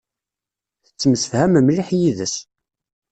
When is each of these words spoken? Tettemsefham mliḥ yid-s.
Tettemsefham 0.85 1.53
mliḥ 1.61 1.89
yid-s. 1.99 2.35